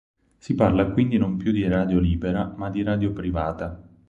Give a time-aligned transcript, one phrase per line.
[0.39, 3.79] Si parla quindi non più di radio libera ma di radio privata.